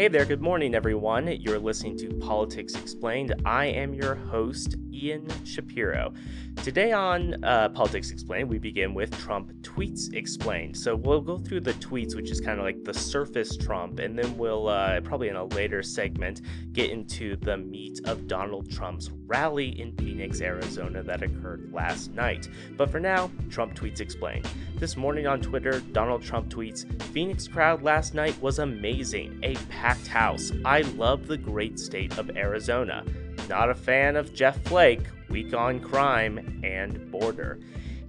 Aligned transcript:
Hey 0.00 0.08
there, 0.08 0.24
good 0.24 0.40
morning, 0.40 0.74
everyone. 0.74 1.26
You're 1.26 1.58
listening 1.58 1.94
to 1.98 2.08
Politics 2.14 2.74
Explained. 2.74 3.34
I 3.44 3.66
am 3.66 3.92
your 3.92 4.14
host, 4.14 4.76
Ian 4.90 5.28
Shapiro. 5.44 6.14
Today 6.62 6.92
on 6.92 7.44
uh, 7.44 7.68
Politics 7.68 8.10
Explained, 8.10 8.48
we 8.48 8.58
begin 8.58 8.94
with 8.94 9.14
Trump 9.18 9.52
Tweets 9.60 10.14
Explained. 10.14 10.74
So 10.74 10.96
we'll 10.96 11.20
go 11.20 11.36
through 11.36 11.60
the 11.60 11.74
tweets, 11.74 12.16
which 12.16 12.30
is 12.30 12.40
kind 12.40 12.58
of 12.58 12.64
like 12.64 12.82
the 12.82 12.94
surface 12.94 13.58
Trump, 13.58 13.98
and 13.98 14.18
then 14.18 14.38
we'll 14.38 14.68
uh, 14.68 15.02
probably 15.02 15.28
in 15.28 15.36
a 15.36 15.44
later 15.44 15.82
segment 15.82 16.40
get 16.72 16.88
into 16.88 17.36
the 17.36 17.58
meat 17.58 18.00
of 18.06 18.26
Donald 18.26 18.70
Trump's 18.70 19.10
rally 19.30 19.80
in 19.80 19.92
Phoenix, 19.92 20.40
Arizona 20.40 21.04
that 21.04 21.22
occurred 21.22 21.72
last 21.72 22.10
night. 22.10 22.50
But 22.76 22.90
for 22.90 22.98
now, 22.98 23.30
Trump 23.48 23.74
Tweets 23.74 24.00
Explained. 24.00 24.48
This 24.76 24.96
morning 24.96 25.28
on 25.28 25.40
Twitter, 25.40 25.78
Donald 25.92 26.22
Trump 26.22 26.48
tweets 26.48 26.84
Phoenix 27.04 27.46
crowd 27.46 27.82
last 27.82 28.12
night 28.12 28.40
was 28.42 28.58
amazing. 28.58 29.38
A 29.44 29.54
packed 29.70 30.08
house. 30.08 30.50
I 30.64 30.80
love 30.80 31.28
the 31.28 31.36
great 31.36 31.78
state 31.78 32.18
of 32.18 32.36
Arizona. 32.36 33.04
Not 33.48 33.70
a 33.70 33.74
fan 33.74 34.16
of 34.16 34.34
Jeff 34.34 34.60
Flake, 34.64 35.06
weak 35.28 35.54
on 35.54 35.78
crime, 35.78 36.60
and 36.64 37.10
border. 37.12 37.60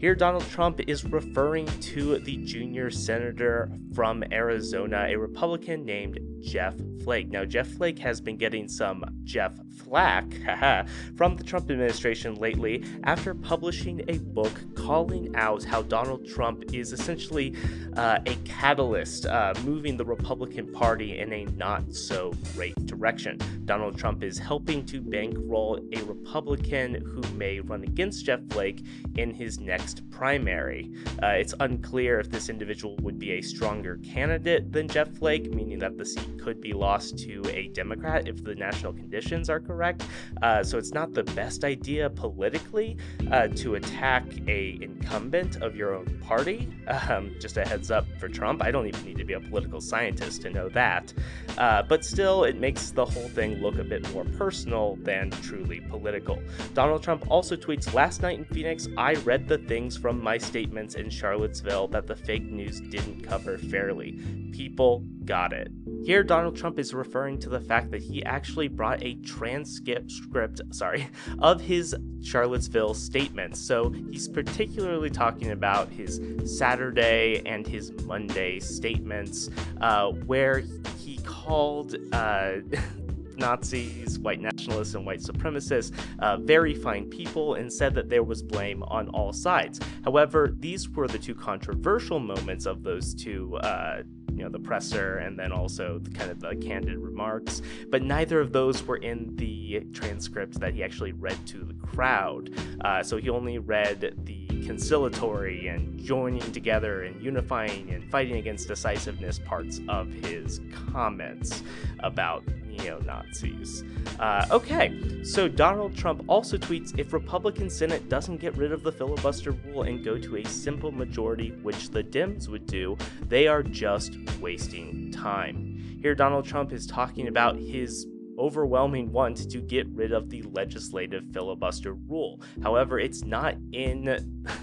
Here, 0.01 0.15
Donald 0.15 0.49
Trump 0.49 0.81
is 0.87 1.05
referring 1.05 1.67
to 1.67 2.17
the 2.17 2.37
junior 2.37 2.89
senator 2.89 3.69
from 3.93 4.23
Arizona, 4.31 5.05
a 5.07 5.15
Republican 5.15 5.85
named 5.85 6.19
Jeff 6.41 6.73
Flake. 7.03 7.29
Now, 7.29 7.45
Jeff 7.45 7.67
Flake 7.67 7.99
has 7.99 8.19
been 8.19 8.35
getting 8.35 8.67
some 8.67 9.05
Jeff 9.23 9.53
flack 9.77 10.25
from 11.15 11.35
the 11.35 11.43
Trump 11.43 11.69
administration 11.69 12.33
lately 12.35 12.83
after 13.03 13.35
publishing 13.35 14.01
a 14.07 14.17
book 14.17 14.51
calling 14.75 15.35
out 15.35 15.63
how 15.63 15.83
Donald 15.83 16.27
Trump 16.27 16.73
is 16.73 16.93
essentially 16.93 17.55
uh, 17.95 18.19
a 18.25 18.35
catalyst 18.43 19.25
uh, 19.27 19.53
moving 19.63 19.97
the 19.97 20.05
Republican 20.05 20.71
Party 20.71 21.19
in 21.19 21.31
a 21.31 21.45
not 21.45 21.93
so 21.93 22.33
great 22.55 22.73
direction. 22.87 23.37
Donald 23.65 23.97
Trump 23.97 24.23
is 24.23 24.37
helping 24.37 24.85
to 24.85 24.99
bankroll 24.99 25.79
a 25.93 26.01
Republican 26.03 26.95
who 27.05 27.21
may 27.35 27.59
run 27.59 27.83
against 27.83 28.25
Jeff 28.25 28.39
Flake 28.49 28.83
in 29.15 29.33
his 29.33 29.59
next 29.59 29.90
primary. 30.11 30.91
Uh, 31.21 31.27
it's 31.27 31.53
unclear 31.59 32.19
if 32.19 32.29
this 32.29 32.49
individual 32.49 32.95
would 33.01 33.17
be 33.17 33.31
a 33.31 33.41
stronger 33.41 33.97
candidate 34.03 34.71
than 34.71 34.87
Jeff 34.87 35.09
Flake, 35.17 35.51
meaning 35.53 35.79
that 35.79 35.97
the 35.97 36.05
seat 36.05 36.39
could 36.39 36.61
be 36.61 36.73
lost 36.73 37.17
to 37.19 37.41
a 37.49 37.67
Democrat 37.69 38.27
if 38.27 38.43
the 38.43 38.55
national 38.55 38.93
conditions 38.93 39.49
are 39.49 39.59
correct. 39.59 40.05
Uh, 40.41 40.63
so 40.63 40.77
it's 40.77 40.91
not 40.93 41.13
the 41.13 41.23
best 41.23 41.63
idea 41.63 42.09
politically 42.09 42.97
uh, 43.31 43.47
to 43.47 43.75
attack 43.75 44.23
a 44.47 44.77
incumbent 44.81 45.61
of 45.61 45.75
your 45.75 45.95
own 45.95 46.19
party. 46.21 46.67
Um, 46.87 47.35
just 47.39 47.57
a 47.57 47.67
heads 47.67 47.91
up 47.91 48.05
for 48.19 48.29
Trump. 48.29 48.63
I 48.63 48.71
don't 48.71 48.87
even 48.87 49.03
need 49.03 49.17
to 49.17 49.25
be 49.25 49.33
a 49.33 49.39
political 49.39 49.81
scientist 49.81 50.41
to 50.43 50.49
know 50.49 50.69
that. 50.69 51.13
Uh, 51.57 51.83
but 51.83 52.05
still, 52.05 52.43
it 52.43 52.57
makes 52.57 52.91
the 52.91 53.05
whole 53.05 53.29
thing 53.29 53.55
look 53.61 53.77
a 53.77 53.83
bit 53.83 54.07
more 54.13 54.25
personal 54.25 54.97
than 55.01 55.31
truly 55.31 55.81
political. 55.81 56.39
Donald 56.73 57.03
Trump 57.03 57.29
also 57.29 57.55
tweets 57.55 57.93
last 57.93 58.21
night 58.21 58.37
in 58.37 58.45
Phoenix, 58.45 58.87
I 58.97 59.15
read 59.15 59.47
the 59.47 59.57
things 59.81 59.97
from 59.97 60.21
my 60.21 60.37
statements 60.37 60.93
in 60.93 61.09
Charlottesville 61.09 61.87
that 61.87 62.05
the 62.05 62.15
fake 62.15 62.51
news 62.51 62.79
didn't 62.79 63.23
cover 63.23 63.57
fairly. 63.57 64.11
People 64.51 65.03
got 65.25 65.53
it. 65.53 65.71
Here, 66.03 66.21
Donald 66.21 66.55
Trump 66.55 66.77
is 66.77 66.93
referring 66.93 67.39
to 67.39 67.49
the 67.49 67.59
fact 67.59 67.89
that 67.89 67.99
he 68.03 68.23
actually 68.23 68.67
brought 68.67 69.01
a 69.01 69.15
transcript, 69.15 70.61
sorry, 70.69 71.07
of 71.39 71.61
his 71.61 71.95
Charlottesville 72.21 72.93
statements. 72.93 73.59
So 73.59 73.89
he's 73.89 74.27
particularly 74.27 75.09
talking 75.09 75.49
about 75.49 75.89
his 75.89 76.21
Saturday 76.45 77.41
and 77.47 77.65
his 77.65 77.91
Monday 78.03 78.59
statements, 78.59 79.49
uh, 79.79 80.09
where 80.11 80.59
he 80.99 81.17
called. 81.23 81.95
Uh, 82.11 82.57
Nazis, 83.41 84.19
white 84.19 84.39
nationalists, 84.39 84.93
and 84.95 85.05
white 85.05 85.19
supremacists, 85.19 85.91
uh, 86.19 86.37
very 86.37 86.73
fine 86.73 87.09
people, 87.09 87.55
and 87.55 87.71
said 87.71 87.93
that 87.95 88.07
there 88.07 88.23
was 88.23 88.41
blame 88.41 88.83
on 88.83 89.09
all 89.09 89.33
sides. 89.33 89.79
However, 90.03 90.55
these 90.59 90.87
were 90.89 91.07
the 91.07 91.19
two 91.19 91.35
controversial 91.35 92.19
moments 92.19 92.65
of 92.65 92.83
those 92.83 93.13
two. 93.13 93.57
Uh, 93.57 94.03
you 94.33 94.43
know 94.43 94.49
the 94.49 94.59
presser 94.59 95.17
and 95.17 95.37
then 95.37 95.51
also 95.51 95.99
the, 95.99 96.09
kind 96.09 96.31
of 96.31 96.39
the 96.39 96.55
candid 96.55 96.97
remarks 96.97 97.61
but 97.89 98.01
neither 98.01 98.39
of 98.39 98.53
those 98.53 98.81
were 98.83 98.95
in 98.95 99.35
the 99.35 99.81
transcript 99.91 100.59
that 100.59 100.73
he 100.73 100.81
actually 100.83 101.11
read 101.11 101.37
to 101.45 101.57
the 101.65 101.73
crowd 101.85 102.49
uh, 102.85 103.03
so 103.03 103.17
he 103.17 103.29
only 103.29 103.59
read 103.59 104.15
the 104.23 104.40
conciliatory 104.65 105.67
and 105.67 105.99
joining 105.99 106.51
together 106.51 107.03
and 107.03 107.21
unifying 107.21 107.89
and 107.91 108.09
fighting 108.11 108.37
against 108.37 108.67
decisiveness 108.67 109.39
parts 109.39 109.79
of 109.87 110.11
his 110.11 110.61
comments 110.93 111.63
about 111.99 112.43
neo 112.65 112.99
Nazis. 113.01 113.83
Uh, 114.19 114.45
okay, 114.51 115.23
so 115.23 115.47
Donald 115.47 115.95
Trump 115.95 116.23
also 116.27 116.57
tweets 116.57 116.97
if 116.97 117.13
Republican 117.13 117.69
Senate 117.69 118.07
doesn't 118.09 118.37
get 118.37 118.55
rid 118.57 118.71
of 118.71 118.83
the 118.83 118.91
filibuster 118.91 119.51
rule 119.51 119.83
and 119.83 120.03
go 120.03 120.17
to 120.17 120.37
a 120.37 120.45
simple 120.45 120.91
majority, 120.91 121.51
which 121.61 121.89
the 121.89 122.03
Dems 122.03 122.47
would 122.47 122.65
do, 122.65 122.97
they 123.27 123.47
are 123.47 123.63
just 123.63 124.17
wasting 124.39 125.11
time. 125.11 125.99
Here, 126.01 126.15
Donald 126.15 126.45
Trump 126.45 126.71
is 126.71 126.87
talking 126.87 127.27
about 127.27 127.57
his 127.57 128.07
overwhelming 128.37 129.11
want 129.11 129.49
to 129.49 129.59
get 129.59 129.87
rid 129.89 130.11
of 130.11 130.29
the 130.29 130.41
legislative 130.43 131.23
filibuster 131.33 131.93
rule. 131.93 132.41
However, 132.63 132.99
it's 132.99 133.23
not 133.23 133.55
in 133.71 134.07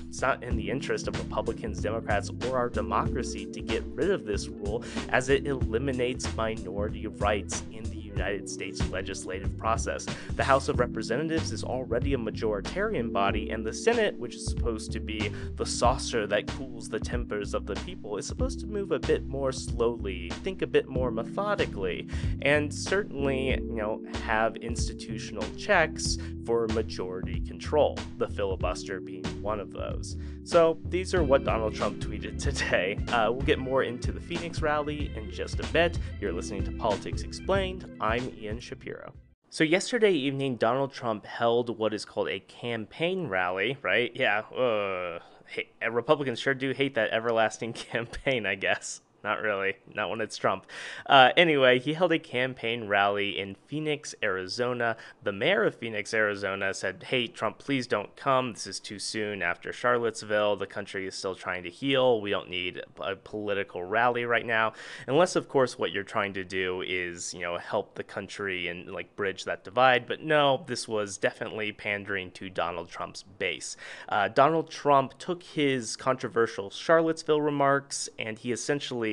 it's 0.09 0.21
not 0.21 0.43
in 0.43 0.57
the 0.57 0.71
interest 0.71 1.09
of 1.09 1.19
Republicans, 1.19 1.81
Democrats, 1.81 2.31
or 2.47 2.57
our 2.57 2.69
democracy 2.69 3.47
to 3.47 3.61
get 3.61 3.85
rid 3.87 4.11
of 4.11 4.25
this 4.25 4.49
rule 4.49 4.85
as 5.11 5.29
it 5.29 5.47
eliminates 5.47 6.35
minority 6.37 7.07
rights 7.07 7.63
in 7.73 7.85
the 7.85 7.98
United 8.19 8.49
States 8.49 8.87
legislative 8.91 9.57
process. 9.57 10.05
The 10.35 10.43
House 10.43 10.69
of 10.69 10.81
Representatives 10.81 11.53
is 11.53 11.63
already 11.63 12.15
a 12.15 12.19
majoritarian 12.19 13.13
body, 13.13 13.51
and 13.51 13.65
the 13.65 13.73
Senate, 13.73 14.19
which 14.19 14.35
is 14.35 14.45
supposed 14.45 14.91
to 14.93 15.01
be 15.01 15.31
the 15.55 15.65
saucer 15.65 16.27
that 16.27 16.49
cools 16.49 16.89
the 16.89 16.99
tempers 16.99 17.55
of 17.55 17.65
the 17.65 17.77
people, 17.87 18.17
is 18.17 18.27
supposed 18.27 18.59
to 18.61 18.67
move 18.67 18.91
a 18.91 18.99
bit 18.99 19.25
more 19.27 19.53
slowly, 19.53 20.31
think 20.43 20.63
a 20.63 20.67
bit 20.67 20.89
more 20.89 21.13
methodically, 21.13 22.09
and 22.43 22.75
certainly, 22.75 23.51
you 23.51 23.77
know, 23.77 24.03
have 24.25 24.57
institutional 24.57 25.47
checks 25.57 26.19
for 26.45 26.67
majority 26.69 27.41
control, 27.41 27.97
the 28.17 28.27
filibuster 28.29 29.01
being 29.01 29.23
one 29.39 29.61
of 29.61 29.73
those. 29.73 30.17
So 30.45 30.79
these 30.85 31.15
are 31.15 31.23
what 31.23 31.45
Donald 31.45 31.75
Trump 31.75 32.01
tweeted 32.01 32.39
today. 32.43 32.99
Uh, 33.09 33.31
we'll 33.33 33.47
get 33.47 33.59
more 33.59 33.83
into 33.83 34.13
the 34.13 34.21
Phoenix 34.21 34.63
rally 34.63 35.13
in 35.17 35.31
just 35.31 35.61
a 35.61 35.67
bit. 35.69 35.99
You're 36.21 36.33
listening 36.33 36.65
to 36.65 36.73
Politics 36.73 37.23
Explained. 37.23 37.91
I'm 38.01 38.33
Ian 38.39 38.61
Shapiro. 38.61 39.13
So, 39.51 39.65
yesterday 39.65 40.13
evening, 40.13 40.57
Donald 40.57 40.93
Trump 40.93 41.25
held 41.25 41.79
what 41.79 41.95
is 41.95 42.05
called 42.05 42.29
a 42.29 42.39
campaign 42.39 43.29
rally, 43.29 43.79
right? 43.81 44.13
Yeah, 44.15 44.41
uh, 44.41 45.21
hey, 45.47 45.69
Republicans 45.91 46.39
sure 46.39 46.53
do 46.53 46.73
hate 46.73 46.95
that 46.97 47.11
everlasting 47.13 47.73
campaign, 47.93 48.45
I 48.45 48.57
guess. 48.57 49.01
Not 49.25 49.43
really. 49.43 49.77
Not 49.93 50.11
when 50.11 50.21
it's 50.21 50.37
Trump. 50.37 50.65
Uh, 51.07 51.31
anyway, 51.37 51.81
he 51.81 51.95
held 51.95 52.13
a 52.13 52.21
campaign 52.21 52.87
rally 52.87 53.37
in 53.37 53.57
Phoenix, 53.67 54.15
Arizona. 54.23 54.97
The 55.25 55.33
mayor 55.33 55.65
of 55.65 55.75
Phoenix, 55.75 56.15
Arizona 56.15 56.73
said, 56.73 57.03
Hey, 57.03 57.27
Trump, 57.27 57.59
please 57.59 57.89
don't 57.89 58.15
come. 58.15 58.53
This 58.53 58.69
is 58.69 58.79
too 58.79 59.01
soon 59.01 59.43
after 59.43 59.73
Charlottesville. 59.73 60.57
The 60.57 60.69
country 60.69 61.07
is 61.09 61.17
still 61.17 61.35
trying 61.35 61.65
to 61.65 61.71
heal. 61.71 62.21
We 62.21 62.31
don't 62.31 62.49
need 62.49 62.81
a 63.01 63.17
political 63.17 63.83
rally 63.83 64.25
right 64.25 64.47
now. 64.47 64.75
Unless, 65.09 65.35
of 65.35 65.49
course, 65.49 65.79
what 65.79 65.91
you're 65.91 66.05
trying 66.05 66.35
to 66.35 66.45
do 66.45 66.83
is, 66.83 67.35
you 67.35 67.41
know, 67.41 67.59
help 67.59 67.97
the 67.97 68.05
country 68.05 68.69
and 68.69 68.89
like 68.89 69.17
bridge 69.17 69.45
that 69.47 69.65
divide. 69.65 70.07
But 70.07 70.23
no, 70.23 70.63
this 70.69 70.87
was 70.87 71.19
definitely 71.19 71.73
pandering 71.73 72.31
to 72.33 72.49
Donald 72.49 72.89
Trump's 72.89 73.25
base. 73.25 73.77
Uh, 74.09 74.29
Donald 74.29 74.71
Trump 74.71 75.19
took 75.19 75.43
his 75.43 75.97
controversial 75.97 76.71
Charlottesville 76.71 77.41
remarks 77.41 78.09
and 78.17 78.39
he 78.39 78.53
essentially 78.53 79.08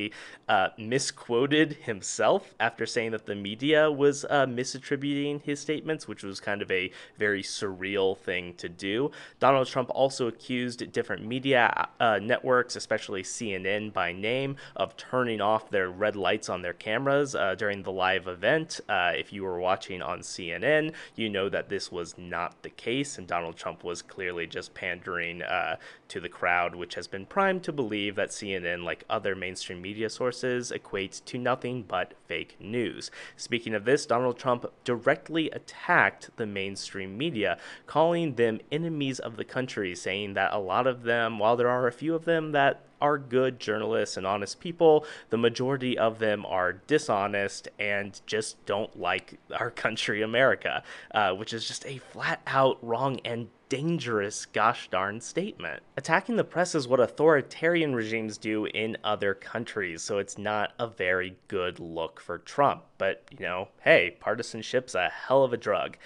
uh, 0.47 0.69
misquoted 0.77 1.73
himself 1.83 2.53
after 2.59 2.85
saying 2.85 3.11
that 3.11 3.25
the 3.25 3.35
media 3.35 3.91
was 3.91 4.25
uh, 4.25 4.45
misattributing 4.45 5.41
his 5.41 5.59
statements, 5.59 6.07
which 6.07 6.23
was 6.23 6.39
kind 6.39 6.61
of 6.61 6.69
a 6.71 6.91
very 7.17 7.41
surreal 7.41 8.17
thing 8.17 8.53
to 8.55 8.69
do. 8.69 9.11
Donald 9.39 9.67
Trump 9.67 9.89
also 9.93 10.27
accused 10.27 10.91
different 10.91 11.25
media 11.25 11.87
uh, 11.99 12.19
networks, 12.21 12.75
especially 12.75 13.23
CNN 13.23 13.91
by 13.93 14.11
name, 14.11 14.55
of 14.75 14.95
turning 14.97 15.41
off 15.41 15.69
their 15.69 15.89
red 15.89 16.15
lights 16.15 16.49
on 16.49 16.61
their 16.61 16.73
cameras 16.73 17.35
uh, 17.35 17.55
during 17.55 17.83
the 17.83 17.91
live 17.91 18.27
event. 18.27 18.79
Uh, 18.87 19.11
if 19.15 19.33
you 19.33 19.43
were 19.43 19.59
watching 19.59 20.01
on 20.01 20.19
CNN, 20.19 20.93
you 21.15 21.29
know 21.29 21.49
that 21.49 21.69
this 21.69 21.91
was 21.91 22.17
not 22.17 22.61
the 22.61 22.69
case, 22.69 23.17
and 23.17 23.27
Donald 23.27 23.55
Trump 23.55 23.83
was 23.83 24.01
clearly 24.01 24.47
just 24.47 24.73
pandering 24.73 25.41
uh, 25.41 25.75
to 26.07 26.19
the 26.19 26.29
crowd, 26.29 26.75
which 26.75 26.95
has 26.95 27.07
been 27.07 27.25
primed 27.25 27.63
to 27.63 27.71
believe 27.71 28.15
that 28.15 28.29
CNN, 28.29 28.83
like 28.83 29.03
other 29.09 29.35
mainstream 29.35 29.81
media 29.85 30.09
sources 30.09 30.71
equates 30.71 31.23
to 31.25 31.37
nothing 31.37 31.83
but 31.83 32.15
fake 32.27 32.55
news. 32.59 33.11
Speaking 33.37 33.75
of 33.75 33.85
this, 33.85 34.07
Donald 34.07 34.35
Trump 34.35 34.65
directly 34.83 35.51
attacked 35.51 36.31
the 36.37 36.47
mainstream 36.47 37.15
media, 37.15 37.59
calling 37.85 38.33
them 38.33 38.59
enemies 38.71 39.19
of 39.19 39.37
the 39.37 39.45
country, 39.45 39.93
saying 39.93 40.33
that 40.33 40.51
a 40.51 40.57
lot 40.57 40.87
of 40.87 41.03
them, 41.03 41.37
while 41.37 41.55
there 41.55 41.69
are 41.69 41.85
a 41.85 41.91
few 41.91 42.15
of 42.15 42.25
them 42.25 42.51
that 42.53 42.81
are 43.01 43.19
good 43.19 43.59
journalists 43.59 44.17
and 44.17 44.25
honest 44.25 44.59
people. 44.59 45.05
The 45.29 45.37
majority 45.37 45.97
of 45.97 46.17
them 46.17 46.45
are 46.45 46.73
dishonest 46.73 47.67
and 47.77 48.19
just 48.25 48.65
don't 48.65 48.99
like 48.99 49.37
our 49.55 49.69
country, 49.69 50.23
America, 50.23 50.81
uh, 51.13 51.33
which 51.33 51.53
is 51.53 51.67
just 51.67 51.85
a 51.85 51.99
flat 51.99 52.41
out 52.47 52.77
wrong 52.81 53.19
and 53.23 53.49
dangerous 53.75 54.45
gosh 54.45 54.87
darn 54.89 55.19
statement. 55.19 55.83
Attacking 55.97 56.37
the 56.37 56.45
press 56.45 56.75
is 56.75 56.87
what 56.87 57.01
authoritarian 57.01 57.93
regimes 57.93 58.37
do 58.37 58.63
in 58.67 58.95
other 59.03 59.33
countries, 59.33 60.01
so 60.01 60.17
it's 60.17 60.37
not 60.37 60.71
a 60.79 60.87
very 60.87 61.35
good 61.49 61.77
look 61.77 62.21
for 62.21 62.37
Trump. 62.37 62.85
But, 62.97 63.23
you 63.31 63.45
know, 63.45 63.67
hey, 63.81 64.15
partisanship's 64.17 64.95
a 64.95 65.09
hell 65.09 65.43
of 65.43 65.51
a 65.51 65.57
drug. 65.57 65.97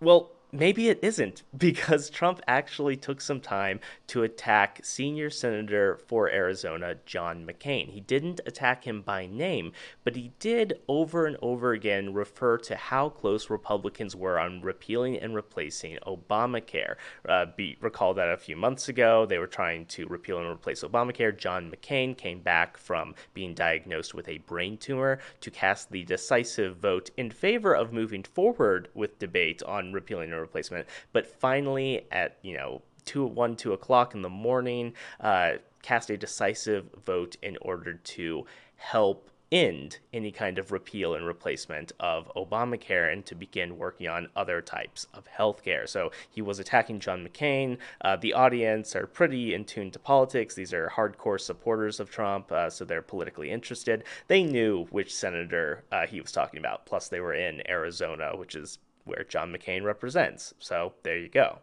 Well, 0.00 0.30
maybe 0.52 0.88
it 0.88 0.98
isn't 1.02 1.42
because 1.56 2.10
Trump 2.10 2.40
actually 2.46 2.96
took 2.96 3.20
some 3.20 3.40
time 3.40 3.80
to 4.08 4.22
attack 4.22 4.80
senior 4.82 5.30
senator 5.30 5.98
for 6.06 6.30
Arizona 6.30 6.96
John 7.06 7.46
McCain. 7.46 7.90
He 7.90 8.00
didn't 8.00 8.40
attack 8.46 8.84
him 8.84 9.02
by 9.02 9.26
name, 9.26 9.72
but 10.04 10.16
he 10.16 10.32
did 10.38 10.80
over 10.88 11.26
and 11.26 11.36
over 11.42 11.72
again 11.72 12.14
refer 12.14 12.58
to 12.58 12.76
how 12.76 13.08
close 13.08 13.50
Republicans 13.50 14.16
were 14.16 14.38
on 14.38 14.60
repealing 14.60 15.18
and 15.18 15.34
replacing 15.34 15.98
Obamacare. 16.06 16.94
Uh, 17.28 17.46
be, 17.56 17.76
recall 17.80 18.14
that 18.14 18.28
a 18.28 18.36
few 18.36 18.56
months 18.56 18.88
ago 18.88 19.26
they 19.26 19.38
were 19.38 19.46
trying 19.46 19.86
to 19.86 20.06
repeal 20.06 20.38
and 20.38 20.48
replace 20.48 20.82
Obamacare. 20.82 21.36
John 21.36 21.70
McCain 21.70 22.16
came 22.16 22.40
back 22.40 22.76
from 22.76 23.14
being 23.34 23.54
diagnosed 23.54 24.14
with 24.14 24.28
a 24.28 24.38
brain 24.38 24.76
tumor 24.78 25.18
to 25.40 25.50
cast 25.50 25.90
the 25.90 26.04
decisive 26.04 26.76
vote 26.76 27.10
in 27.16 27.30
favor 27.30 27.74
of 27.74 27.92
moving 27.92 28.22
forward 28.22 28.88
with 28.94 29.18
debate 29.18 29.62
on 29.64 29.92
repealing 29.92 30.32
replacement. 30.40 30.86
But 31.12 31.26
finally, 31.26 32.06
at 32.10 32.38
you 32.42 32.56
know 32.56 32.82
two 33.04 33.24
one 33.24 33.56
two 33.56 33.72
o'clock 33.72 34.14
in 34.14 34.22
the 34.22 34.28
morning, 34.28 34.94
uh, 35.20 35.52
cast 35.82 36.10
a 36.10 36.16
decisive 36.16 36.88
vote 37.04 37.36
in 37.42 37.56
order 37.62 37.94
to 37.94 38.46
help 38.76 39.30
end 39.50 39.98
any 40.12 40.30
kind 40.30 40.58
of 40.58 40.72
repeal 40.72 41.14
and 41.14 41.26
replacement 41.26 41.92
of 42.00 42.30
Obamacare 42.36 43.12
and 43.12 43.24
to 43.26 43.34
begin 43.34 43.78
working 43.78 44.08
on 44.08 44.28
other 44.36 44.60
types 44.60 45.06
of 45.14 45.24
healthcare. 45.26 45.88
So 45.88 46.10
he 46.28 46.42
was 46.42 46.58
attacking 46.58 47.00
John 47.00 47.26
McCain. 47.26 47.78
Uh, 48.02 48.16
the 48.16 48.34
audience 48.34 48.94
are 48.94 49.06
pretty 49.06 49.54
in 49.54 49.64
tune 49.64 49.90
to 49.92 49.98
politics. 49.98 50.54
These 50.54 50.74
are 50.74 50.92
hardcore 50.94 51.40
supporters 51.40 52.00
of 52.00 52.10
Trump, 52.10 52.52
uh, 52.52 52.70
so 52.70 52.84
they're 52.84 53.02
politically 53.02 53.50
interested. 53.50 54.04
They 54.26 54.42
knew 54.42 54.86
which 54.90 55.14
senator 55.14 55.84
uh, 55.90 56.06
he 56.06 56.20
was 56.20 56.32
talking 56.32 56.58
about. 56.58 56.86
Plus, 56.86 57.08
they 57.08 57.20
were 57.20 57.34
in 57.34 57.62
Arizona, 57.68 58.36
which 58.36 58.54
is 58.54 58.78
where 59.08 59.24
John 59.24 59.52
McCain 59.52 59.82
represents. 59.82 60.54
So 60.60 60.92
there 61.02 61.18
you 61.18 61.28
go. 61.28 61.58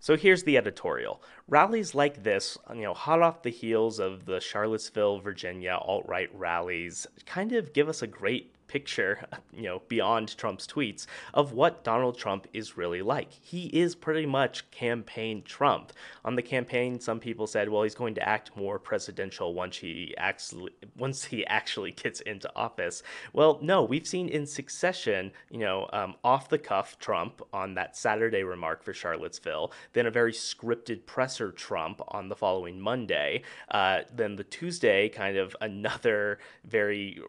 So 0.00 0.16
here's 0.16 0.42
the 0.42 0.56
editorial. 0.56 1.22
Rallies 1.48 1.94
like 1.94 2.22
this, 2.22 2.58
you 2.74 2.82
know, 2.82 2.94
hot 2.94 3.22
off 3.22 3.42
the 3.42 3.50
heels 3.50 3.98
of 3.98 4.24
the 4.24 4.40
Charlottesville, 4.40 5.20
Virginia 5.20 5.78
alt 5.80 6.04
right 6.06 6.30
rallies, 6.34 7.06
kind 7.24 7.52
of 7.52 7.72
give 7.72 7.88
us 7.88 8.02
a 8.02 8.06
great 8.06 8.55
picture, 8.68 9.26
you 9.52 9.62
know, 9.62 9.82
beyond 9.88 10.36
Trump's 10.36 10.66
tweets 10.66 11.06
of 11.34 11.52
what 11.52 11.84
Donald 11.84 12.18
Trump 12.18 12.46
is 12.52 12.76
really 12.76 13.02
like. 13.02 13.32
He 13.32 13.66
is 13.66 13.94
pretty 13.94 14.26
much 14.26 14.70
campaign 14.70 15.42
Trump. 15.42 15.92
On 16.24 16.36
the 16.36 16.42
campaign, 16.42 17.00
some 17.00 17.20
people 17.20 17.46
said, 17.46 17.68
well, 17.68 17.82
he's 17.82 17.94
going 17.94 18.14
to 18.14 18.28
act 18.28 18.56
more 18.56 18.78
presidential 18.78 19.54
once 19.54 19.76
he 19.78 20.14
actually 20.16 20.72
once 20.96 21.24
he 21.24 21.46
actually 21.46 21.92
gets 21.92 22.20
into 22.20 22.50
office. 22.56 23.02
Well, 23.32 23.58
no, 23.62 23.84
we've 23.84 24.06
seen 24.06 24.28
in 24.28 24.46
succession, 24.46 25.32
you 25.50 25.58
know, 25.58 25.88
um, 25.92 26.14
off 26.24 26.48
the 26.48 26.58
cuff 26.58 26.98
Trump 26.98 27.42
on 27.52 27.74
that 27.74 27.96
Saturday 27.96 28.42
remark 28.42 28.82
for 28.82 28.92
Charlottesville, 28.92 29.72
then 29.92 30.06
a 30.06 30.10
very 30.10 30.32
scripted 30.32 31.06
presser 31.06 31.52
Trump 31.52 32.00
on 32.08 32.28
the 32.28 32.36
following 32.36 32.80
Monday, 32.80 33.42
uh, 33.70 34.00
then 34.14 34.36
the 34.36 34.44
Tuesday 34.44 35.08
kind 35.08 35.36
of 35.36 35.56
another 35.60 36.38
very 36.64 37.20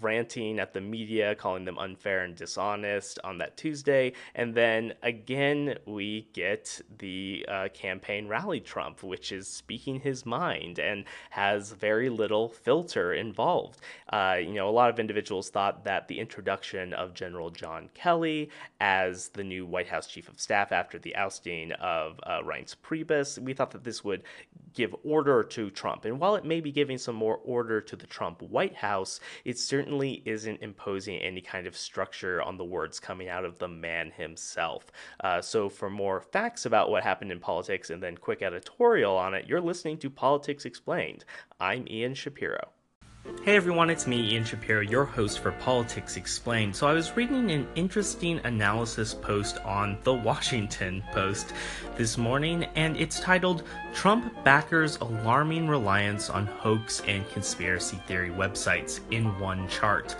ranting 0.00 0.58
at 0.58 0.72
the 0.72 0.80
media, 0.80 1.34
calling 1.34 1.64
them 1.64 1.78
unfair 1.78 2.24
and 2.24 2.34
dishonest 2.34 3.18
on 3.24 3.38
that 3.38 3.56
Tuesday. 3.56 4.12
And 4.34 4.54
then 4.54 4.94
again, 5.02 5.78
we 5.86 6.28
get 6.32 6.80
the 6.98 7.44
uh, 7.48 7.68
campaign 7.72 8.28
rally 8.28 8.60
Trump, 8.60 9.02
which 9.02 9.32
is 9.32 9.48
speaking 9.48 10.00
his 10.00 10.26
mind 10.26 10.78
and 10.78 11.04
has 11.30 11.72
very 11.72 12.08
little 12.08 12.48
filter 12.48 13.12
involved. 13.12 13.80
Uh, 14.12 14.36
you 14.40 14.54
know, 14.54 14.68
a 14.68 14.70
lot 14.70 14.90
of 14.90 14.98
individuals 14.98 15.50
thought 15.50 15.84
that 15.84 16.08
the 16.08 16.18
introduction 16.18 16.92
of 16.92 17.14
General 17.14 17.50
John 17.50 17.88
Kelly 17.94 18.50
as 18.80 19.28
the 19.28 19.44
new 19.44 19.66
White 19.66 19.88
House 19.88 20.06
chief 20.06 20.28
of 20.28 20.40
staff 20.40 20.72
after 20.72 20.98
the 20.98 21.16
ousting 21.16 21.72
of 21.72 22.20
uh, 22.24 22.40
Reince 22.42 22.76
Priebus, 22.76 23.38
we 23.38 23.54
thought 23.54 23.70
that 23.72 23.84
this 23.84 24.04
would 24.04 24.22
give 24.74 24.94
order 25.02 25.42
to 25.42 25.70
Trump. 25.70 26.04
And 26.04 26.20
while 26.20 26.36
it 26.36 26.44
may 26.44 26.60
be 26.60 26.70
giving 26.70 26.98
some 26.98 27.16
more 27.16 27.40
order 27.44 27.80
to 27.80 27.96
the 27.96 28.06
Trump 28.06 28.42
White 28.42 28.76
House, 28.76 29.20
it 29.44 29.58
certainly 29.78 30.22
isn't 30.24 30.60
imposing 30.60 31.18
any 31.18 31.40
kind 31.40 31.64
of 31.64 31.76
structure 31.76 32.42
on 32.42 32.56
the 32.56 32.64
words 32.64 32.98
coming 32.98 33.28
out 33.28 33.44
of 33.44 33.58
the 33.58 33.68
man 33.68 34.10
himself. 34.10 34.90
Uh, 35.20 35.40
so, 35.40 35.68
for 35.68 35.88
more 35.88 36.20
facts 36.20 36.66
about 36.66 36.90
what 36.90 37.04
happened 37.04 37.30
in 37.30 37.38
politics 37.38 37.90
and 37.90 38.02
then 38.02 38.16
quick 38.16 38.42
editorial 38.42 39.16
on 39.16 39.34
it, 39.34 39.46
you're 39.46 39.60
listening 39.60 39.96
to 39.96 40.10
Politics 40.10 40.64
Explained. 40.64 41.24
I'm 41.60 41.86
Ian 41.88 42.14
Shapiro. 42.14 42.70
Hey 43.28 43.56
everyone, 43.56 43.90
it's 43.90 44.06
me, 44.06 44.32
Ian 44.32 44.44
Shapiro, 44.44 44.80
your 44.80 45.04
host 45.04 45.40
for 45.40 45.52
Politics 45.52 46.16
Explained. 46.16 46.74
So, 46.74 46.86
I 46.86 46.94
was 46.94 47.14
reading 47.14 47.50
an 47.50 47.68
interesting 47.74 48.40
analysis 48.44 49.12
post 49.12 49.58
on 49.64 49.98
The 50.02 50.14
Washington 50.14 51.04
Post 51.12 51.52
this 51.96 52.16
morning, 52.16 52.64
and 52.74 52.96
it's 52.96 53.20
titled 53.20 53.64
Trump 53.92 54.32
Backers 54.44 54.96
Alarming 54.96 55.68
Reliance 55.68 56.30
on 56.30 56.46
Hoax 56.46 57.02
and 57.06 57.28
Conspiracy 57.30 58.00
Theory 58.06 58.30
Websites 58.30 59.00
in 59.10 59.38
One 59.38 59.68
Chart. 59.68 60.16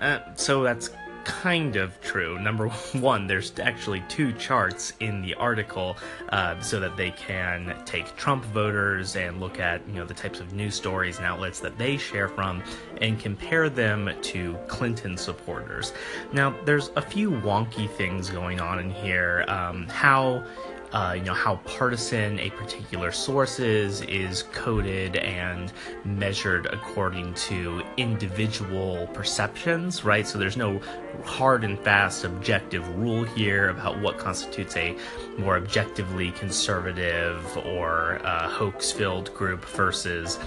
Uh, 0.00 0.20
so, 0.34 0.62
that's 0.62 0.90
kind 1.24 1.76
of 1.76 2.00
true. 2.00 2.38
Number 2.38 2.68
one, 2.92 3.26
there's 3.26 3.52
actually 3.58 4.02
two 4.08 4.32
charts 4.34 4.92
in 5.00 5.22
the 5.22 5.34
article 5.34 5.96
uh, 6.30 6.60
so 6.60 6.80
that 6.80 6.96
they 6.96 7.10
can 7.12 7.74
take 7.84 8.14
Trump 8.16 8.44
voters 8.46 9.16
and 9.16 9.40
look 9.40 9.60
at 9.60 9.86
you 9.88 9.94
know 9.94 10.04
the 10.04 10.14
types 10.14 10.40
of 10.40 10.52
news 10.52 10.74
stories 10.74 11.18
and 11.18 11.26
outlets 11.26 11.60
that 11.60 11.76
they 11.78 11.96
share 11.96 12.28
from 12.28 12.62
and 13.00 13.18
compare 13.18 13.68
them 13.68 14.10
to 14.22 14.56
Clinton 14.68 15.16
supporters. 15.16 15.92
Now, 16.32 16.54
there's 16.64 16.90
a 16.96 17.02
few 17.02 17.30
wonky 17.30 17.90
things 17.90 18.30
going 18.30 18.60
on 18.60 18.78
in 18.78 18.90
here. 18.90 19.44
Um, 19.48 19.86
how 19.88 20.44
uh, 20.92 21.14
you 21.16 21.22
know 21.22 21.34
how 21.34 21.56
partisan 21.56 22.38
a 22.38 22.50
particular 22.50 23.12
source 23.12 23.58
is 23.58 24.02
is 24.02 24.44
coded 24.52 25.16
and 25.16 25.72
measured 26.04 26.66
according 26.66 27.34
to 27.34 27.82
individual 27.96 29.06
perceptions 29.08 30.04
right? 30.04 30.26
So 30.26 30.38
there's 30.38 30.56
no 30.56 30.80
hard 31.24 31.64
and 31.64 31.78
fast 31.78 32.24
objective 32.24 32.86
rule 32.96 33.24
here 33.24 33.68
about 33.68 34.00
what 34.00 34.18
constitutes 34.18 34.76
a 34.76 34.96
more 35.38 35.56
objectively 35.56 36.32
conservative 36.32 37.56
or 37.58 38.20
uh, 38.24 38.48
hoax 38.48 38.90
filled 38.90 39.32
group 39.34 39.64
versus 39.64 40.38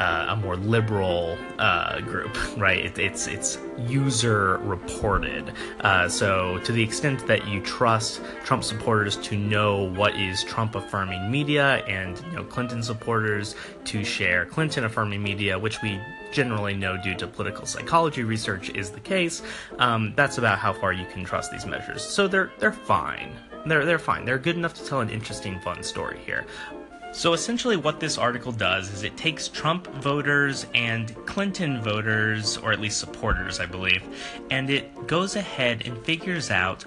uh, 0.00 0.26
a 0.30 0.36
more 0.36 0.56
liberal 0.56 1.36
uh, 1.58 2.00
group, 2.00 2.36
right? 2.56 2.86
It, 2.86 2.98
it's 2.98 3.26
it's 3.26 3.58
user 3.78 4.56
reported. 4.58 5.52
Uh, 5.80 6.08
so 6.08 6.58
to 6.64 6.72
the 6.72 6.82
extent 6.82 7.26
that 7.26 7.46
you 7.46 7.60
trust 7.60 8.20
Trump 8.44 8.64
supporters 8.64 9.16
to 9.18 9.36
know 9.36 9.84
what 9.84 10.16
is 10.16 10.42
Trump 10.42 10.74
affirming 10.74 11.30
media, 11.30 11.84
and 11.86 12.18
you 12.30 12.36
know 12.36 12.44
Clinton 12.44 12.82
supporters 12.82 13.54
to 13.84 14.02
share 14.02 14.46
Clinton 14.46 14.84
affirming 14.84 15.22
media, 15.22 15.58
which 15.58 15.82
we 15.82 16.00
generally 16.32 16.74
know 16.74 16.96
due 16.96 17.14
to 17.16 17.26
political 17.26 17.66
psychology 17.66 18.22
research 18.22 18.70
is 18.70 18.90
the 18.90 19.00
case. 19.00 19.42
Um, 19.78 20.14
that's 20.16 20.38
about 20.38 20.58
how 20.58 20.72
far 20.72 20.92
you 20.92 21.04
can 21.06 21.24
trust 21.24 21.52
these 21.52 21.66
measures. 21.66 22.02
So 22.02 22.26
they're 22.26 22.50
they're 22.58 22.72
fine. 22.72 23.36
They're 23.66 23.84
they're 23.84 23.98
fine. 23.98 24.24
They're 24.24 24.38
good 24.38 24.56
enough 24.56 24.74
to 24.74 24.84
tell 24.84 25.00
an 25.00 25.10
interesting, 25.10 25.60
fun 25.60 25.82
story 25.82 26.18
here. 26.24 26.46
So 27.12 27.32
essentially, 27.32 27.76
what 27.76 27.98
this 27.98 28.18
article 28.18 28.52
does 28.52 28.90
is 28.92 29.02
it 29.02 29.16
takes 29.16 29.48
Trump 29.48 29.88
voters 29.94 30.66
and 30.74 31.14
Clinton 31.26 31.82
voters, 31.82 32.56
or 32.56 32.72
at 32.72 32.80
least 32.80 32.98
supporters, 32.98 33.58
I 33.58 33.66
believe, 33.66 34.02
and 34.50 34.70
it 34.70 35.06
goes 35.08 35.34
ahead 35.34 35.82
and 35.86 35.98
figures 36.04 36.50
out 36.50 36.84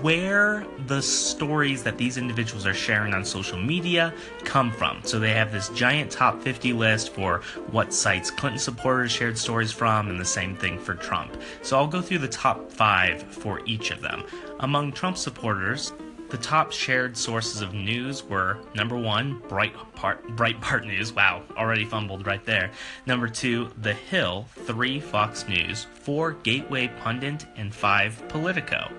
where 0.00 0.66
the 0.88 1.00
stories 1.00 1.84
that 1.84 1.96
these 1.96 2.16
individuals 2.16 2.66
are 2.66 2.74
sharing 2.74 3.14
on 3.14 3.24
social 3.24 3.56
media 3.56 4.12
come 4.42 4.72
from. 4.72 5.00
So 5.04 5.20
they 5.20 5.30
have 5.30 5.52
this 5.52 5.68
giant 5.68 6.10
top 6.10 6.42
50 6.42 6.72
list 6.72 7.14
for 7.14 7.42
what 7.70 7.94
sites 7.94 8.30
Clinton 8.30 8.58
supporters 8.58 9.12
shared 9.12 9.38
stories 9.38 9.70
from, 9.70 10.10
and 10.10 10.18
the 10.18 10.24
same 10.24 10.56
thing 10.56 10.78
for 10.78 10.94
Trump. 10.94 11.40
So 11.62 11.78
I'll 11.78 11.86
go 11.86 12.02
through 12.02 12.18
the 12.18 12.28
top 12.28 12.72
five 12.72 13.22
for 13.22 13.62
each 13.64 13.92
of 13.92 14.00
them. 14.00 14.24
Among 14.58 14.90
Trump 14.90 15.16
supporters, 15.16 15.92
the 16.32 16.38
top 16.38 16.72
shared 16.72 17.14
sources 17.14 17.60
of 17.60 17.74
news 17.74 18.24
were 18.24 18.56
number 18.74 18.96
one, 18.96 19.38
Breitbart, 19.42 20.34
Breitbart 20.34 20.86
News. 20.86 21.12
Wow, 21.12 21.42
already 21.58 21.84
fumbled 21.84 22.26
right 22.26 22.42
there. 22.46 22.70
Number 23.04 23.28
two, 23.28 23.68
The 23.82 23.92
Hill. 23.92 24.46
Three, 24.64 24.98
Fox 24.98 25.46
News. 25.46 25.86
Four, 25.92 26.32
Gateway 26.42 26.90
Pundit. 27.02 27.44
And 27.56 27.72
five, 27.74 28.26
Politico. 28.30 28.90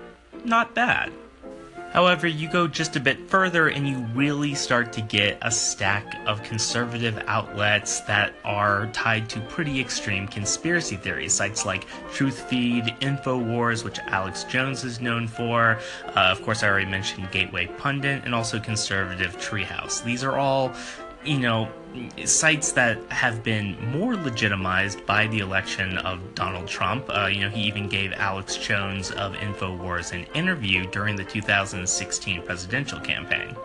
Not 0.44 0.76
bad. 0.76 1.12
However, 1.94 2.26
you 2.26 2.48
go 2.48 2.66
just 2.66 2.96
a 2.96 3.00
bit 3.00 3.30
further 3.30 3.68
and 3.68 3.88
you 3.88 3.98
really 4.14 4.52
start 4.52 4.92
to 4.94 5.00
get 5.00 5.38
a 5.42 5.50
stack 5.50 6.18
of 6.26 6.42
conservative 6.42 7.22
outlets 7.28 8.00
that 8.00 8.34
are 8.44 8.88
tied 8.88 9.28
to 9.30 9.40
pretty 9.42 9.80
extreme 9.80 10.26
conspiracy 10.26 10.96
theories. 10.96 11.32
Sites 11.32 11.64
like 11.64 11.86
TruthFeed, 12.10 12.98
InfoWars, 12.98 13.84
which 13.84 14.00
Alex 14.00 14.42
Jones 14.42 14.82
is 14.82 15.00
known 15.00 15.28
for. 15.28 15.78
Uh, 16.08 16.30
of 16.32 16.42
course, 16.42 16.64
I 16.64 16.68
already 16.68 16.90
mentioned 16.90 17.30
Gateway 17.30 17.66
Pundit 17.78 18.24
and 18.24 18.34
also 18.34 18.58
conservative 18.58 19.36
Treehouse. 19.36 20.02
These 20.02 20.24
are 20.24 20.36
all 20.36 20.74
you 21.24 21.38
know, 21.38 21.68
sites 22.24 22.72
that 22.72 22.98
have 23.10 23.42
been 23.42 23.76
more 23.90 24.16
legitimized 24.16 25.04
by 25.06 25.26
the 25.28 25.38
election 25.38 25.98
of 25.98 26.34
Donald 26.34 26.66
Trump. 26.66 27.04
Uh, 27.08 27.26
you 27.26 27.40
know, 27.40 27.48
he 27.48 27.62
even 27.62 27.88
gave 27.88 28.12
Alex 28.12 28.56
Jones 28.56 29.10
of 29.12 29.32
InfoWars 29.34 30.12
an 30.12 30.24
interview 30.34 30.86
during 30.90 31.16
the 31.16 31.24
2016 31.24 32.42
presidential 32.42 33.00
campaign. 33.00 33.56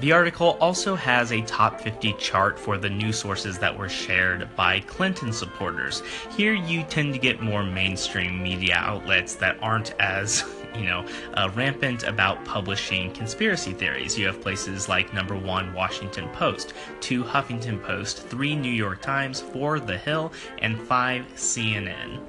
The 0.00 0.12
article 0.12 0.56
also 0.60 0.96
has 0.96 1.32
a 1.32 1.42
top 1.42 1.80
50 1.80 2.14
chart 2.14 2.58
for 2.58 2.76
the 2.76 2.90
news 2.90 3.18
sources 3.18 3.58
that 3.58 3.76
were 3.76 3.88
shared 3.88 4.48
by 4.56 4.80
Clinton 4.80 5.32
supporters. 5.32 6.02
Here 6.36 6.54
you 6.54 6.82
tend 6.84 7.12
to 7.14 7.20
get 7.20 7.40
more 7.40 7.62
mainstream 7.62 8.42
media 8.42 8.76
outlets 8.76 9.34
that 9.36 9.58
aren't 9.62 9.92
as 10.00 10.44
you 10.74 10.84
know, 10.84 11.06
uh, 11.34 11.50
rampant 11.54 12.04
about 12.04 12.44
publishing 12.44 13.12
conspiracy 13.12 13.72
theories. 13.72 14.18
You 14.18 14.26
have 14.26 14.40
places 14.40 14.88
like 14.88 15.12
number 15.12 15.36
one, 15.36 15.72
Washington 15.74 16.28
Post, 16.30 16.74
two, 17.00 17.24
Huffington 17.24 17.82
Post, 17.82 18.26
three, 18.28 18.54
New 18.54 18.72
York 18.72 19.00
Times, 19.00 19.40
four, 19.40 19.80
The 19.80 19.98
Hill, 19.98 20.32
and 20.58 20.78
five, 20.80 21.26
CNN. 21.34 22.20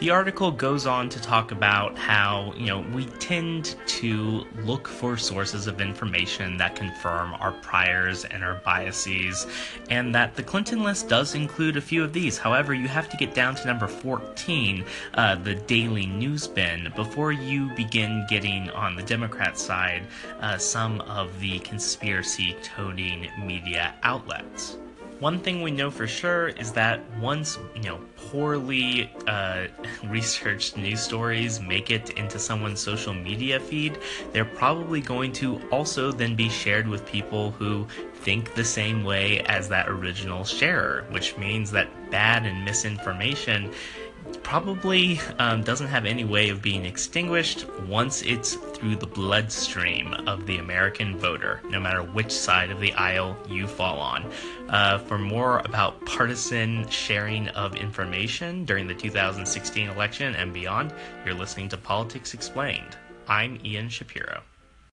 The 0.00 0.10
article 0.10 0.50
goes 0.50 0.86
on 0.86 1.08
to 1.10 1.20
talk 1.22 1.52
about 1.52 1.96
how, 1.96 2.52
you 2.56 2.66
know, 2.66 2.80
we 2.92 3.06
tend 3.06 3.76
to 3.86 4.44
look 4.64 4.88
for 4.88 5.16
sources 5.16 5.68
of 5.68 5.80
information 5.80 6.56
that 6.56 6.74
confirm 6.74 7.34
our 7.34 7.52
priors 7.52 8.24
and 8.24 8.42
our 8.42 8.60
biases, 8.64 9.46
and 9.90 10.12
that 10.12 10.34
the 10.34 10.42
Clinton 10.42 10.82
list 10.82 11.08
does 11.08 11.36
include 11.36 11.76
a 11.76 11.80
few 11.80 12.02
of 12.02 12.12
these. 12.12 12.36
However, 12.36 12.74
you 12.74 12.88
have 12.88 13.08
to 13.08 13.16
get 13.16 13.34
down 13.34 13.54
to 13.54 13.66
number 13.66 13.86
14, 13.86 14.84
uh, 15.14 15.36
the 15.36 15.54
Daily 15.54 16.06
Newsbin, 16.06 16.94
before 16.96 17.30
you 17.30 17.70
begin 17.76 18.26
getting 18.28 18.70
on 18.70 18.96
the 18.96 19.02
Democrat 19.02 19.56
side 19.56 20.02
uh, 20.40 20.58
some 20.58 21.02
of 21.02 21.38
the 21.38 21.60
conspiracy 21.60 22.56
toting 22.64 23.28
media 23.38 23.94
outlets. 24.02 24.76
One 25.20 25.38
thing 25.38 25.62
we 25.62 25.70
know 25.70 25.90
for 25.90 26.08
sure 26.08 26.48
is 26.48 26.72
that 26.72 27.00
once, 27.18 27.58
you 27.76 27.82
know, 27.82 28.00
poorly 28.16 29.10
uh, 29.28 29.66
researched 30.04 30.76
news 30.76 31.00
stories 31.00 31.60
make 31.60 31.90
it 31.90 32.10
into 32.10 32.38
someone's 32.38 32.80
social 32.80 33.14
media 33.14 33.60
feed, 33.60 33.98
they're 34.32 34.44
probably 34.44 35.00
going 35.00 35.32
to 35.34 35.60
also 35.70 36.10
then 36.10 36.34
be 36.34 36.48
shared 36.48 36.88
with 36.88 37.06
people 37.06 37.52
who 37.52 37.86
think 38.14 38.54
the 38.54 38.64
same 38.64 39.04
way 39.04 39.40
as 39.42 39.68
that 39.68 39.88
original 39.88 40.44
sharer, 40.44 41.04
which 41.10 41.36
means 41.36 41.70
that 41.70 41.88
bad 42.10 42.44
and 42.44 42.64
misinformation 42.64 43.72
probably 44.42 45.20
um, 45.38 45.62
doesn't 45.62 45.88
have 45.88 46.06
any 46.06 46.24
way 46.24 46.48
of 46.48 46.62
being 46.62 46.84
extinguished 46.84 47.68
once 47.88 48.22
it's 48.22 48.54
through 48.54 48.96
the 48.96 49.06
bloodstream 49.06 50.14
of 50.26 50.46
the 50.46 50.58
American 50.58 51.16
voter, 51.16 51.60
no 51.68 51.80
matter 51.80 52.02
which 52.02 52.30
side 52.30 52.70
of 52.70 52.80
the 52.80 52.92
aisle 52.94 53.36
you 53.48 53.66
fall 53.66 53.98
on. 53.98 54.30
Uh, 54.68 54.98
for 54.98 55.18
more 55.18 55.58
about 55.64 56.04
partisan 56.06 56.88
sharing 56.88 57.48
of 57.48 57.74
information 57.74 58.64
during 58.64 58.86
the 58.86 58.94
2016 58.94 59.88
election 59.88 60.34
and 60.36 60.52
beyond, 60.52 60.92
you're 61.24 61.34
listening 61.34 61.68
to 61.68 61.76
Politics 61.76 62.34
Explained. 62.34 62.96
I'm 63.28 63.58
Ian 63.64 63.88
Shapiro. 63.88 64.42